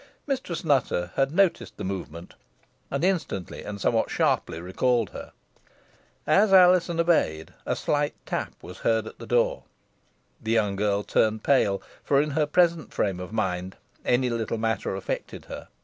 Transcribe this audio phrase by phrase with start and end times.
[0.25, 2.33] Mistress Nutter had noticed the movement,
[2.89, 5.31] and instantly and somewhat sharply recalled her.
[6.25, 9.61] As Alizon obeyed, a slight tap was heard at the door.
[10.41, 14.95] The young girl turned pale, for in her present frame of mind any little matter
[14.95, 15.67] affected her.